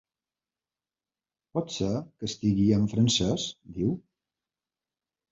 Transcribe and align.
Pot 1.57 1.73
ser 1.75 1.89
que 1.97 2.29
estigui 2.31 2.65
en 2.77 2.87
francès? 2.93 3.45
—diu. 3.75 3.93